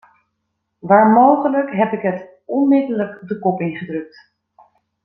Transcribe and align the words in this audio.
Waar 0.79 1.07
mogelijk 1.09 1.71
heb 1.71 1.91
ik 1.91 2.01
het 2.01 2.27
onmiddellijk 2.45 3.19
de 3.27 3.39
kop 3.39 3.61
ingedrukt. 3.61 4.31